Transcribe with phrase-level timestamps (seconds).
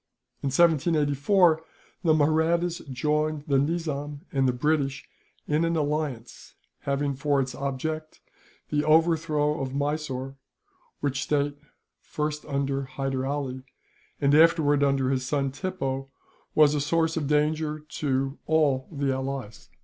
[0.41, 1.61] In 1784,
[2.03, 5.07] the Mahrattas joined the Nizam and the British
[5.47, 6.55] in an alliance,
[6.89, 8.19] having for its object
[8.71, 10.37] the overthrow of Mysore;
[11.01, 11.55] which state,
[11.99, 13.61] first under Hyder Ali,
[14.19, 16.07] and afterwards under his son Tippoo,
[16.55, 19.69] was a source of danger to all the allies.